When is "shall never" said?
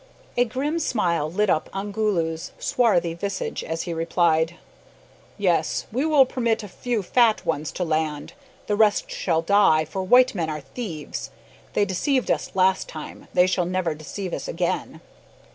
13.45-13.93